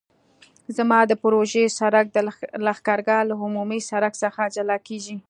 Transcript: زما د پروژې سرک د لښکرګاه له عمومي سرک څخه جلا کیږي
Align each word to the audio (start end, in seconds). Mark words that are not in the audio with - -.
زما 0.77 0.99
د 1.07 1.11
پروژې 1.23 1.63
سرک 1.79 2.05
د 2.13 2.17
لښکرګاه 2.65 3.23
له 3.29 3.35
عمومي 3.45 3.79
سرک 3.89 4.13
څخه 4.23 4.41
جلا 4.55 4.77
کیږي 4.87 5.15